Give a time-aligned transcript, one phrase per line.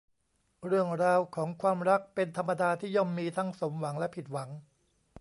[0.65, 4.49] เรื่องราวของความรักเป็นธรรมดาที่ย่อมมีทั้งสมหวังและผิดหวัง